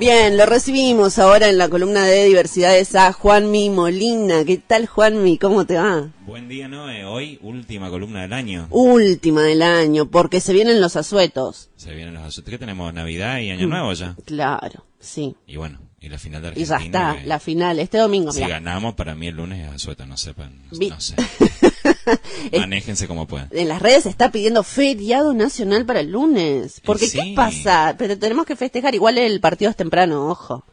[0.00, 4.46] Bien, lo recibimos ahora en la columna de diversidades a Juanmi Molina.
[4.46, 5.36] ¿Qué tal, Juanmi?
[5.36, 6.08] ¿Cómo te va?
[6.24, 7.04] Buen día, Noé.
[7.04, 8.66] Hoy, última columna del año.
[8.70, 11.68] Última del año, porque se vienen los asuetos.
[11.76, 12.50] Se vienen los asuetos.
[12.50, 12.94] ¿Qué tenemos?
[12.94, 14.16] Navidad y Año Nuevo ya.
[14.24, 15.36] Claro, sí.
[15.46, 16.78] Y bueno, y la final de Y Argentina.
[17.12, 18.32] ya está, la final, este domingo.
[18.32, 18.54] Si mirá.
[18.54, 20.62] ganamos, para mí el lunes es asueto, no sepan.
[20.72, 21.14] Vi- No sé.
[22.58, 23.48] Manéjense como puedan.
[23.52, 26.80] En las redes se está pidiendo feriado nacional para el lunes.
[26.84, 27.18] Porque, Sí.
[27.18, 27.94] ¿qué pasa?
[27.98, 28.94] Pero tenemos que festejar.
[28.94, 30.64] Igual el partido es temprano, ojo.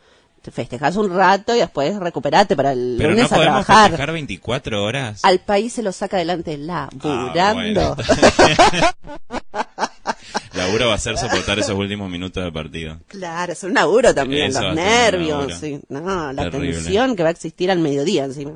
[0.42, 3.90] Te festejas un rato y después recuperate para el Pero lunes no a trabajar.
[3.90, 5.20] festejar 24 horas.
[5.24, 7.98] Al país se lo saca adelante laburando.
[8.00, 8.94] Ah,
[10.54, 13.00] Laburo va a ser soportar esos últimos minutos del partido.
[13.08, 15.80] Claro, es un laburo también, Eso los nervios, sí.
[15.90, 16.74] No, la Terrible.
[16.74, 18.54] tensión que va a existir al mediodía encima.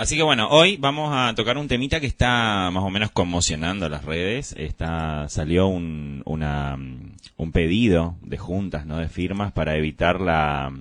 [0.00, 3.86] Así que bueno, hoy vamos a tocar un temita que está más o menos conmocionando
[3.90, 4.54] las redes.
[4.56, 8.96] Está, salió un, una, mm, un pedido de juntas, ¿no?
[8.96, 10.72] De firmas para evitar la,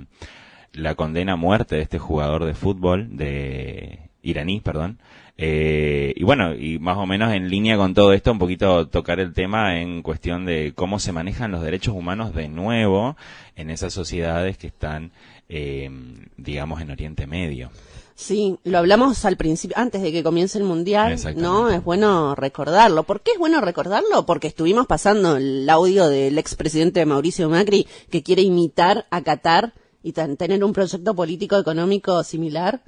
[0.71, 4.99] la condena a muerte de este jugador de fútbol, de iraní, perdón.
[5.35, 9.19] Eh, y bueno, y más o menos en línea con todo esto, un poquito tocar
[9.19, 13.17] el tema en cuestión de cómo se manejan los derechos humanos de nuevo
[13.57, 15.11] en esas sociedades que están,
[15.49, 15.89] eh,
[16.37, 17.69] digamos, en Oriente Medio.
[18.21, 21.15] Sí, lo hablamos al principio, antes de que comience el mundial.
[21.37, 21.69] ¿no?
[21.69, 23.03] Es bueno recordarlo.
[23.03, 24.25] ¿Por qué es bueno recordarlo?
[24.25, 30.11] Porque estuvimos pasando el audio del expresidente Mauricio Macri que quiere imitar a Qatar y
[30.11, 32.83] tener un proyecto político económico similar.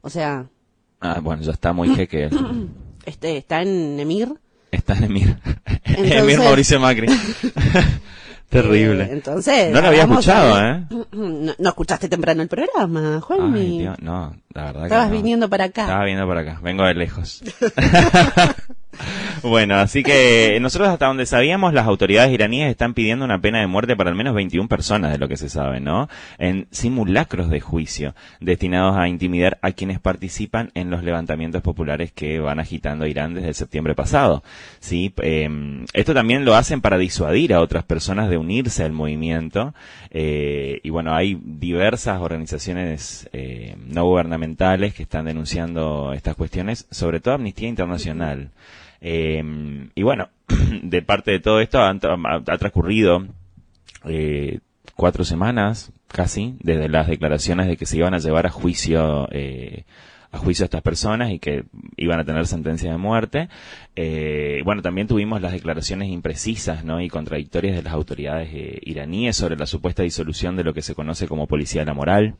[0.00, 0.46] O sea,
[0.98, 2.30] Ah, bueno, ya está muy jeque.
[3.04, 4.32] este está en Emir.
[4.70, 5.36] Está en Emir.
[5.84, 7.06] Entonces- Emir Mauricio Macri.
[8.50, 9.04] Terrible.
[9.04, 10.84] Eh, entonces, no lo había escuchado, ¿eh?
[11.12, 13.60] No, no escuchaste temprano el programa, Juanmi.
[13.60, 15.14] Ay, Dios, no, la verdad que Estabas no.
[15.16, 15.82] viniendo para acá.
[15.82, 17.42] Estaba viendo para acá, vengo de lejos.
[19.42, 23.66] bueno, así que nosotros hasta donde sabíamos, las autoridades iraníes están pidiendo una pena de
[23.66, 26.08] muerte para al menos 21 personas, de lo que se sabe, ¿no?
[26.38, 32.40] En simulacros de juicio, destinados a intimidar a quienes participan en los levantamientos populares que
[32.40, 34.42] van agitando a Irán desde septiembre pasado.
[34.78, 35.48] Sí, Eh,
[35.92, 39.74] esto también lo hacen para disuadir a otras personas de unirse al movimiento.
[40.10, 47.20] Eh, y bueno, hay diversas organizaciones eh, no gubernamentales que están denunciando estas cuestiones, sobre
[47.20, 48.50] todo Amnistía Internacional.
[49.00, 50.28] Eh, y bueno,
[50.82, 51.98] de parte de todo esto ha,
[52.58, 53.26] transcurrido
[54.04, 54.60] eh,
[54.94, 59.84] cuatro semanas casi desde las declaraciones de que se iban a llevar a juicio eh,
[60.32, 61.64] a juicio estas personas y que
[61.96, 63.48] iban a tener sentencia de muerte.
[63.96, 67.00] Eh, bueno, también tuvimos las declaraciones imprecisas ¿no?
[67.00, 70.94] y contradictorias de las autoridades eh, iraníes sobre la supuesta disolución de lo que se
[70.94, 72.36] conoce como policía de la moral.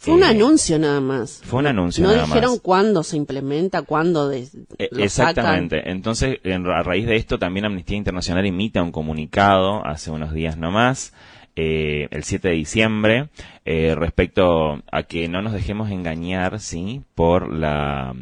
[0.00, 1.40] Fue un Eh, anuncio nada más.
[1.44, 2.60] Fue un anuncio No nada dijeron más.
[2.60, 4.48] cuándo se implementa, cuándo de-
[4.78, 5.90] Eh, lo Exactamente.
[5.90, 10.56] Entonces, en- a raíz de esto, también Amnistía Internacional emite un comunicado hace unos días
[10.56, 11.12] nomás,
[11.56, 13.28] eh, el 7 de diciembre,
[13.64, 18.14] eh, respecto a que no nos dejemos engañar, sí, por la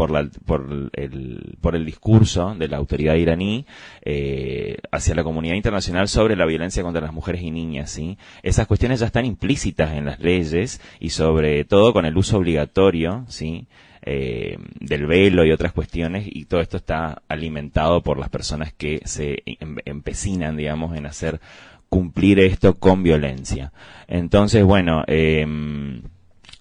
[0.00, 3.66] por la por el por el discurso de la autoridad iraní
[4.00, 8.66] eh, hacia la comunidad internacional sobre la violencia contra las mujeres y niñas sí esas
[8.66, 13.66] cuestiones ya están implícitas en las leyes y sobre todo con el uso obligatorio sí
[14.00, 19.02] eh, del velo y otras cuestiones y todo esto está alimentado por las personas que
[19.04, 21.42] se em- empecinan digamos en hacer
[21.90, 23.74] cumplir esto con violencia.
[24.08, 26.00] Entonces bueno em,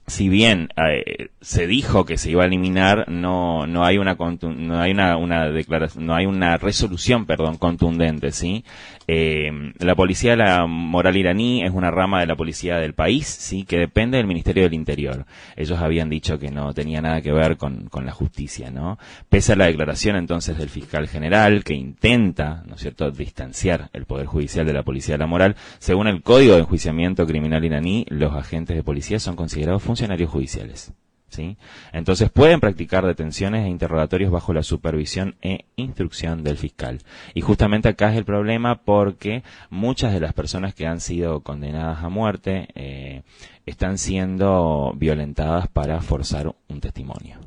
[0.09, 4.79] si bien eh, se dijo que se iba a eliminar, no no hay una no
[4.79, 8.63] hay una, una declaración, no hay una resolución, perdón, contundente, sí.
[9.07, 13.63] Eh, la policía la moral iraní es una rama de la policía del país, sí,
[13.63, 15.25] que depende del Ministerio del Interior.
[15.55, 18.99] Ellos habían dicho que no tenía nada que ver con, con la justicia, ¿no?
[19.29, 24.05] Pese a la declaración entonces del fiscal general que intenta, ¿no es cierto?, distanciar el
[24.05, 28.05] poder judicial de la policía de la moral, según el Código de Enjuiciamiento Criminal iraní,
[28.09, 29.98] los agentes de policía son considerados funcionarios
[30.29, 30.93] judiciales.
[31.29, 31.57] ¿Sí?
[31.93, 37.03] Entonces pueden practicar detenciones e interrogatorios bajo la supervisión e instrucción del fiscal.
[37.35, 42.03] Y justamente acá es el problema porque muchas de las personas que han sido condenadas
[42.03, 43.21] a muerte eh,
[43.67, 47.37] están siendo violentadas para forzar un testimonio.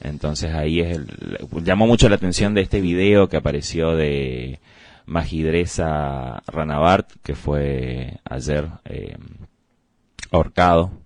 [0.00, 1.06] Entonces ahí es el,
[1.62, 4.60] llamó mucho la atención de este video que apareció de
[5.04, 9.16] Magidresa Ranabart, que fue ayer eh,
[10.30, 11.03] ahorcado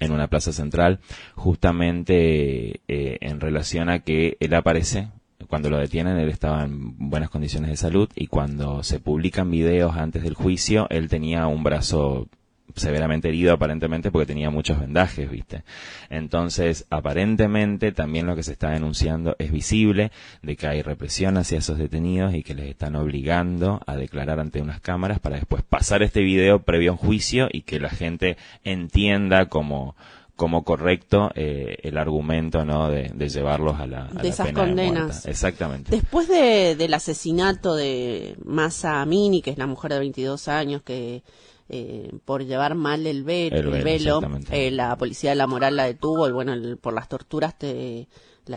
[0.00, 1.00] en una plaza central,
[1.34, 5.08] justamente eh, en relación a que él aparece,
[5.48, 9.96] cuando lo detienen él estaba en buenas condiciones de salud y cuando se publican videos
[9.96, 12.28] antes del juicio, él tenía un brazo
[12.74, 15.62] severamente herido aparentemente porque tenía muchos vendajes, ¿viste?
[16.10, 20.10] Entonces, aparentemente también lo que se está denunciando es visible
[20.42, 24.60] de que hay represión hacia esos detenidos y que les están obligando a declarar ante
[24.60, 28.36] unas cámaras para después pasar este video previo a un juicio y que la gente
[28.64, 29.94] entienda como
[30.36, 35.26] como correcto eh, el argumento no de, llevarlos a la, de esas condenas.
[35.26, 35.92] Exactamente.
[35.92, 41.22] Después de, del asesinato de Masa Amini que es la mujer de 22 años que
[41.68, 44.20] eh, por llevar mal el, velo,
[44.50, 48.08] eh, la policía de la moral la detuvo y bueno por las torturas te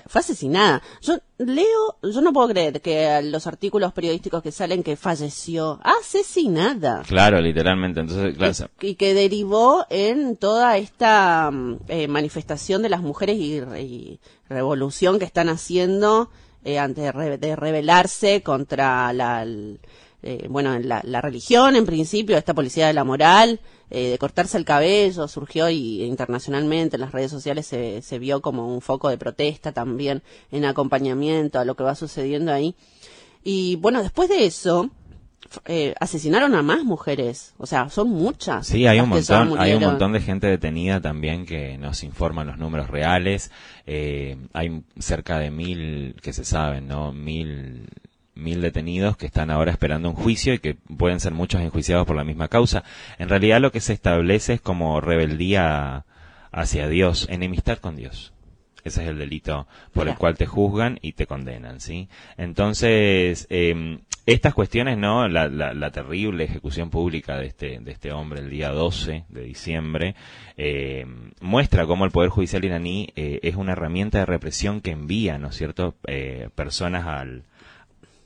[0.08, 0.82] fue asesinada.
[1.02, 7.04] Yo leo, yo no puedo creer que los artículos periodísticos que salen que falleció asesinada.
[7.08, 8.02] Claro, literalmente.
[8.02, 14.20] Entonces, Y, que derivó en toda esta mm, eh, manifestación de las mujeres y,
[14.50, 16.30] revolución que están haciendo
[16.64, 19.46] eh, antes de, rebelarse contra la,
[20.24, 23.60] eh, bueno, la, la religión en principio, esta policía de la moral.
[23.90, 28.42] Eh, de cortarse el cabello surgió y internacionalmente en las redes sociales se, se vio
[28.42, 32.76] como un foco de protesta también en acompañamiento a lo que va sucediendo ahí.
[33.46, 34.90] Y bueno, después de eso,
[35.66, 38.68] eh, asesinaron a más mujeres, o sea, son muchas.
[38.68, 42.58] Sí, hay un montón, hay un montón de gente detenida también que nos informan los
[42.58, 43.52] números reales.
[43.86, 47.14] Eh, hay cerca de mil que se saben, ¿no?
[47.14, 47.88] Mil
[48.38, 52.16] mil detenidos que están ahora esperando un juicio y que pueden ser muchos enjuiciados por
[52.16, 52.84] la misma causa.
[53.20, 56.06] En realidad lo que se establece es como rebeldía
[56.52, 58.34] hacia Dios, enemistad con Dios.
[58.84, 62.08] Ese es el delito por el cual te juzgan y te condenan, ¿sí?
[62.38, 65.28] Entonces, eh, estas cuestiones, ¿no?
[65.30, 70.16] La, la, terrible ejecución pública de este, de este hombre el día 12 de diciembre,
[70.58, 71.06] eh,
[71.40, 75.48] muestra cómo el Poder Judicial iraní eh, es una herramienta de represión que envía, ¿no
[75.48, 77.06] es cierto?, eh, personas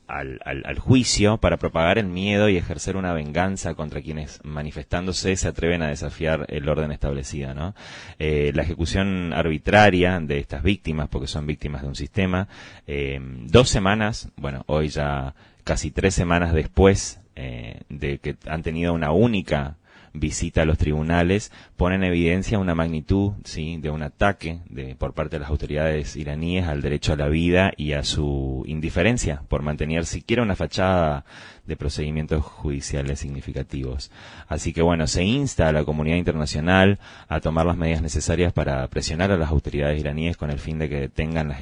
[0.06, 5.36] al, al, al, juicio para propagar el miedo y ejercer una venganza contra quienes manifestándose
[5.36, 7.54] se atreven a desafiar el orden establecido.
[7.54, 7.74] ¿no?
[8.18, 12.48] Eh, la ejecución arbitraria de estas víctimas, porque son víctimas de un sistema,
[12.86, 15.34] eh, dos semanas, bueno, hoy ya
[15.64, 19.76] casi tres semanas después eh, de que han tenido una única
[20.14, 23.78] visita a los tribunales pone en evidencia una magnitud ¿sí?
[23.78, 27.72] de un ataque de, por parte de las autoridades iraníes al derecho a la vida
[27.76, 31.24] y a su indiferencia por mantener siquiera una fachada
[31.66, 34.10] de procedimientos judiciales significativos.
[34.48, 36.98] Así que bueno, se insta a la comunidad internacional
[37.28, 40.88] a tomar las medidas necesarias para presionar a las autoridades iraníes con el fin de
[40.88, 41.60] que detengan las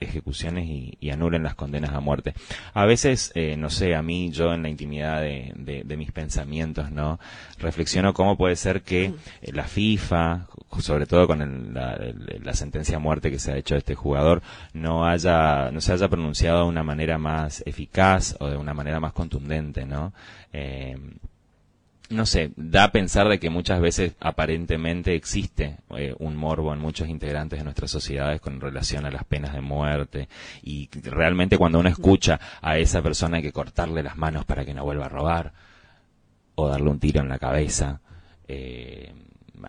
[0.00, 2.34] ejecuciones y, anulen las condenas a muerte.
[2.72, 7.18] A veces, eh, no sé, a mí, yo en la intimidad de, mis pensamientos, ¿no?
[7.58, 9.06] Reflexiono cómo puede ser que
[9.42, 10.46] eh, la FIFA,
[10.78, 14.42] sobre todo con la, sentencia a muerte que se ha hecho a este jugador,
[14.72, 19.00] no haya, no se haya pronunciado de una manera más eficaz o de una manera
[19.00, 20.12] más contundente, ¿no?
[20.52, 20.96] Eh,
[22.10, 26.80] no sé, da a pensar de que muchas veces aparentemente existe eh, un morbo en
[26.80, 30.28] muchos integrantes de nuestras sociedades con relación a las penas de muerte
[30.62, 34.74] y realmente cuando uno escucha a esa persona hay que cortarle las manos para que
[34.74, 35.52] no vuelva a robar
[36.56, 38.00] o darle un tiro en la cabeza,
[38.48, 39.14] eh,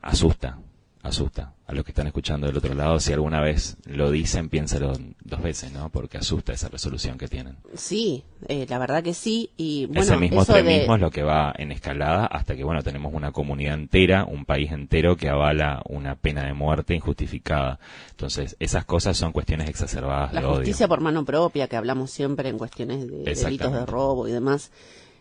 [0.02, 0.58] asusta,
[1.04, 3.00] asusta a los que están escuchando del otro lado.
[3.00, 4.94] Si alguna vez lo dicen, piénsalo
[5.32, 5.90] dos veces, ¿no?
[5.90, 7.56] Porque asusta esa resolución que tienen.
[7.74, 9.50] Sí, eh, la verdad que sí.
[9.58, 13.14] Y bueno, ese mismo extremismo es lo que va en escalada hasta que, bueno, tenemos
[13.14, 17.80] una comunidad entera, un país entero que avala una pena de muerte injustificada.
[18.12, 22.50] Entonces, esas cosas son cuestiones exacerbadas la de justicia por mano propia, que hablamos siempre
[22.50, 24.72] en cuestiones de delitos de robo y demás.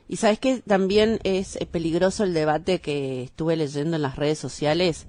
[0.08, 5.06] Y sabes que también es peligroso el debate que estuve leyendo en las redes sociales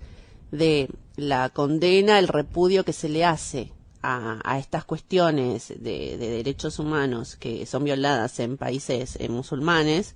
[0.52, 3.72] de la condena, el repudio que se le hace
[4.04, 10.16] a, estas cuestiones de, derechos humanos que son violadas en países eh, musulmanes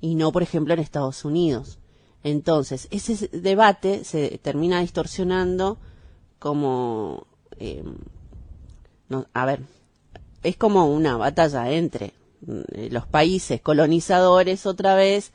[0.00, 1.78] y no, por ejemplo, en Estados Unidos.
[2.22, 5.78] Entonces, ese debate se termina distorsionando
[6.38, 7.26] como,
[7.58, 7.96] em,
[9.32, 9.60] a ver,
[10.42, 15.32] es como una batalla entre mm, los países colonizadores otra vez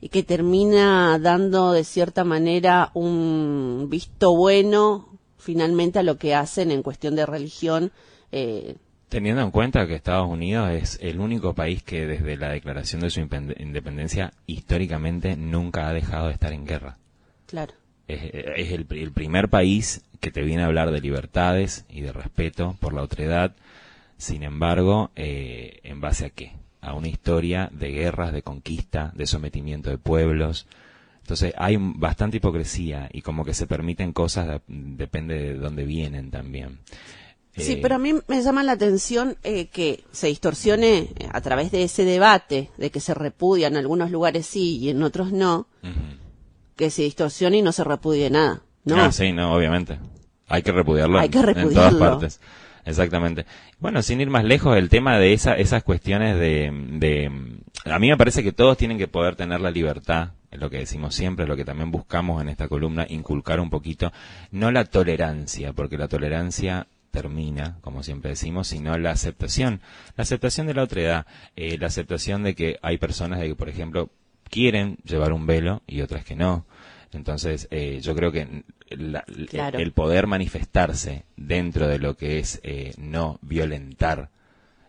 [0.00, 5.15] y que termina dando de cierta manera un visto bueno
[5.46, 7.92] finalmente a lo que hacen en cuestión de religión.
[8.32, 8.74] Eh,
[9.08, 13.10] Teniendo en cuenta que Estados Unidos es el único país que desde la declaración de
[13.10, 16.98] su independencia históricamente nunca ha dejado de estar en guerra.
[17.46, 17.74] Claro.
[18.08, 22.92] Es, el, primer país que te viene a hablar de libertades y de respeto por
[22.92, 23.54] la otredad.
[24.16, 26.52] Sin embargo, eh, ¿en base a qué?
[26.80, 30.66] a una historia de guerras, de conquista, de sometimiento de pueblos.
[31.26, 36.78] Entonces hay bastante hipocresía y como que se permiten cosas, depende de dónde vienen también.
[37.56, 41.72] Sí, eh, pero a mí me llama la atención eh, que se distorsione a través
[41.72, 45.66] de ese debate, de que se repudia en algunos lugares sí y en otros no,
[46.76, 48.62] que se distorsione y no se repudie nada.
[48.84, 49.98] No, Ah, sí, no, obviamente.
[50.46, 51.98] Hay que repudiarlo, Hay que en- en repudiarlo.
[51.98, 52.40] todas partes.
[52.86, 53.46] Exactamente.
[53.80, 57.30] Bueno, sin ir más lejos, el tema de esa, esas cuestiones de, de...
[57.84, 60.78] A mí me parece que todos tienen que poder tener la libertad, es lo que
[60.78, 64.12] decimos siempre, lo que también buscamos en esta columna, inculcar un poquito,
[64.52, 69.80] no la tolerancia, porque la tolerancia termina, como siempre decimos, sino la aceptación.
[70.16, 71.26] La aceptación de la otra edad,
[71.56, 74.10] eh, la aceptación de que hay personas de que, por ejemplo,
[74.48, 76.66] quieren llevar un velo y otras que no.
[77.12, 78.62] Entonces, eh, yo creo que
[78.96, 79.78] la- Claro.
[79.78, 84.30] el poder manifestarse dentro de lo que es eh, no violentar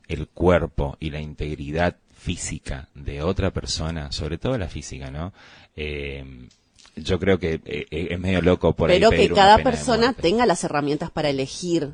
[0.08, 5.34] el cuerpo y la integridad física de otra persona, sobre todo la física, ¿no?
[5.76, 6.48] Eh,
[6.96, 10.46] yo creo que eh, eh, es medio loco por pero que pedir cada persona tenga
[10.46, 11.92] las herramientas para elegir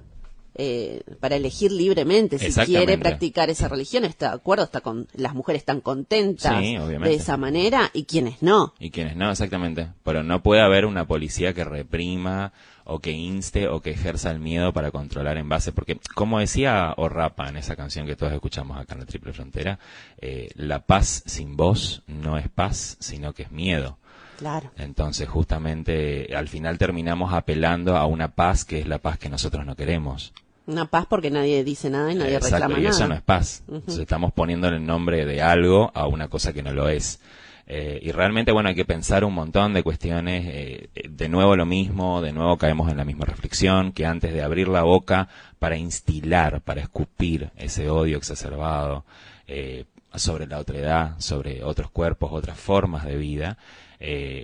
[0.55, 5.33] eh, para elegir libremente si quiere practicar esa religión está de acuerdo está con las
[5.33, 9.87] mujeres están contentas Sí, de esa manera y quienes no Y quienes no, exactamente.
[10.03, 12.53] Pero no puede haber una policía que reprima
[12.85, 15.71] o que inste o que ejerza el miedo para controlar en base.
[15.71, 19.79] Porque, como decía Orrapa en esa canción que todos escuchamos acá en la Triple Frontera,
[20.19, 23.97] eh, la paz sin voz no es paz, sino que es miedo.
[24.37, 29.29] claro Entonces, justamente, al final terminamos apelando a una paz que es la paz que
[29.29, 30.33] nosotros no queremos.
[30.65, 33.21] Una paz porque nadie dice nada y nadie Exacto, reclama y nada eso no es
[33.21, 33.63] paz.
[33.67, 37.19] Entonces, estamos poniéndole el nombre de algo a una cosa que no lo es.
[37.65, 40.45] Eh, y realmente, bueno, hay que pensar un montón de cuestiones.
[40.47, 44.41] eh, de nuevo lo mismo, de nuevo caemos en la misma reflexión, que antes de
[44.41, 45.29] abrir la boca
[45.59, 49.05] para instilar, para escupir ese odio exacerbado
[49.47, 53.57] eh, sobre la otredad, sobre otros cuerpos, otras formas de vida,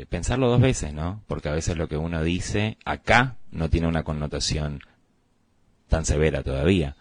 [0.10, 1.22] pensarlo dos veces, ¿no?
[1.28, 4.80] Porque a veces lo que uno dice acá no tiene una connotación
[5.90, 6.96] tan severa todavía.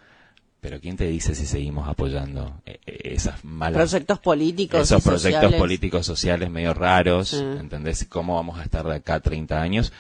[0.60, 5.32] Pero ¿quién te dice si seguimos apoyando eh, eh, esas malas proyectos políticos esos proyectos
[5.32, 5.60] sociales.
[5.60, 7.36] políticos sociales medio raros, Sí.
[7.36, 8.04] ¿entendés?
[8.08, 9.92] ¿Cómo vamos a estar de acá a 30 años?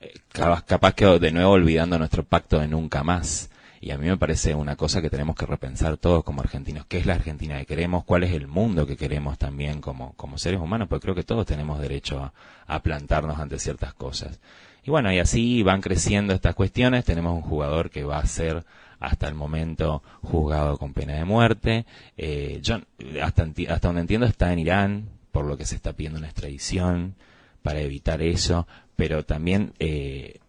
[0.00, 3.48] Eh, capaz, capaz que de nuevo olvidando nuestro pacto de nunca más.
[3.80, 6.86] Y a mí me parece una cosa que tenemos que repensar todos como argentinos.
[6.86, 8.04] ¿Qué es la Argentina que queremos?
[8.04, 10.88] ¿Cuál es el mundo que queremos también como, como seres humanos?
[10.88, 12.32] Porque creo que todos tenemos derecho a,
[12.66, 14.40] a plantarnos ante ciertas cosas.
[14.84, 17.06] Y bueno, y así van creciendo estas cuestiones.
[17.06, 18.64] Tenemos un jugador que va a ser
[19.00, 21.86] hasta el momento juzgado con pena de muerte.
[22.18, 22.80] Eh, yo,
[23.22, 27.14] hasta, hasta donde entiendo, está en Irán, por lo que se está pidiendo una extradición
[27.62, 28.66] para evitar eso.
[28.94, 30.40] Pero también, eh,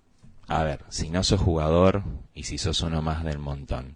[0.48, 3.96] a ver, si no sos jugador y si sos uno más del montón,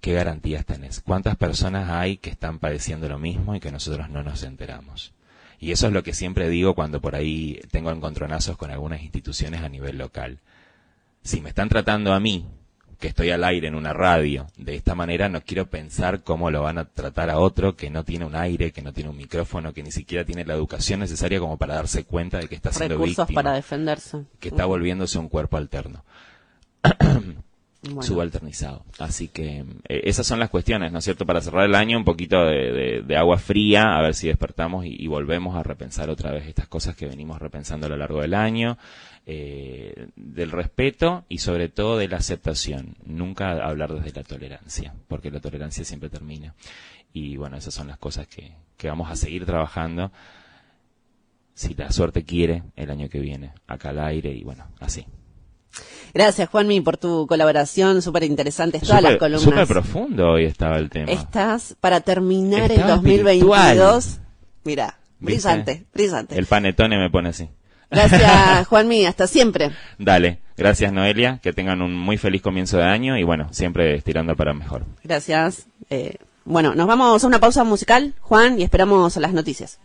[0.00, 1.00] ¿qué garantías tenés?
[1.00, 5.14] ¿Cuántas personas hay que están padeciendo lo mismo y que nosotros no nos enteramos?
[5.60, 9.60] Y eso es lo que siempre digo cuando por ahí tengo encontronazos con algunas instituciones
[9.60, 10.38] a nivel local.
[11.22, 12.46] Si me están tratando a mí,
[12.98, 16.62] que estoy al aire en una radio, de esta manera no quiero pensar cómo lo
[16.62, 19.74] van a tratar a otro que no tiene un aire, que no tiene un micrófono,
[19.74, 22.94] que ni siquiera tiene la educación necesaria como para darse cuenta de que está siendo
[22.94, 26.04] recursos víctima, para defenderse que está volviéndose un cuerpo alterno.
[28.02, 28.84] Subalternizado.
[28.98, 31.24] Así que eh, esas son las cuestiones, ¿no es cierto?
[31.24, 35.06] Para cerrar el año, un poquito de, agua fría, a ver si despertamos y, y
[35.06, 38.76] volvemos a repensar otra vez estas cosas que venimos repensando a lo largo del año,
[39.26, 42.96] eh, del respeto y sobre todo de la aceptación.
[43.04, 46.54] Nunca hablar desde la tolerancia, porque la tolerancia siempre termina.
[47.12, 50.12] Y bueno, esas son las cosas que, que vamos a seguir trabajando,
[51.54, 55.06] si la suerte quiere, el año que viene, acá al aire y bueno, así.
[56.12, 58.02] Gracias, Juanmi, por tu colaboración.
[58.02, 59.42] Súper interesantes todas las Súper columnas.
[59.44, 61.10] súper profundo hoy estaba el tema.
[61.12, 64.04] Estás para terminar Estaba el 2022.
[64.06, 64.26] espiritual.
[64.64, 66.36] Mira, brillante, brillante.
[66.38, 67.48] El panetone me pone así.
[67.90, 69.06] Gracias, Juanmi.
[69.06, 69.70] Hasta siempre.
[69.98, 74.34] Dale, gracias Noelia, que tengan un muy feliz comienzo de año y bueno, siempre estirando
[74.36, 74.84] para mejor.
[75.04, 75.66] Gracias.
[75.90, 79.78] Eh, bueno, nos vamos a una pausa musical, Juan, y esperamos las noticias.